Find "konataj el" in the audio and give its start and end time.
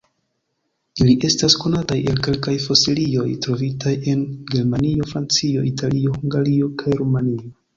1.63-2.21